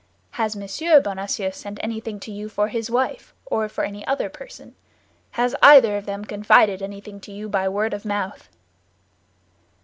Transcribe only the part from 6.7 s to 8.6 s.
anything to you by word of mouth?"